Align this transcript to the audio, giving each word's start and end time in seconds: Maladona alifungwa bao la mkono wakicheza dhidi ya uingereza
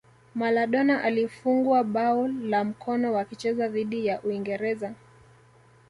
Maladona 0.35 1.03
alifungwa 1.03 1.83
bao 1.83 2.27
la 2.27 2.63
mkono 2.63 3.13
wakicheza 3.13 3.67
dhidi 3.67 4.05
ya 4.05 4.21
uingereza 4.21 4.93